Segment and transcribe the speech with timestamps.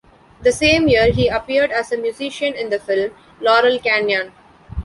[0.41, 4.31] The same year, he appeared as a musician in the film "Laurel Canyon".